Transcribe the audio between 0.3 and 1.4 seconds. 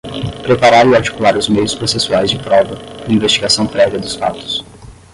Preparar e articular